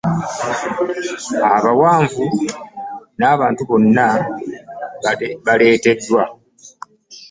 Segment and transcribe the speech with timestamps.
[1.55, 2.23] Abawanvu
[3.19, 4.07] n'abantu bonna
[5.45, 6.21] baleeteddwa.